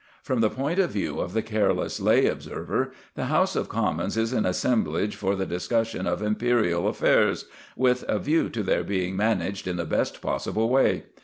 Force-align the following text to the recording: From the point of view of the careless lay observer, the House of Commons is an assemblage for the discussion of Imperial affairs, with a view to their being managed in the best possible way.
From 0.23 0.41
the 0.41 0.49
point 0.49 0.79
of 0.79 0.89
view 0.89 1.19
of 1.19 1.33
the 1.33 1.43
careless 1.43 1.99
lay 1.99 2.25
observer, 2.25 2.91
the 3.13 3.25
House 3.25 3.55
of 3.55 3.69
Commons 3.69 4.17
is 4.17 4.33
an 4.33 4.47
assemblage 4.47 5.15
for 5.15 5.35
the 5.35 5.45
discussion 5.45 6.07
of 6.07 6.23
Imperial 6.23 6.87
affairs, 6.87 7.45
with 7.75 8.03
a 8.07 8.17
view 8.17 8.49
to 8.49 8.63
their 8.63 8.83
being 8.83 9.15
managed 9.15 9.67
in 9.67 9.75
the 9.77 9.85
best 9.85 10.19
possible 10.19 10.69
way. 10.69 11.03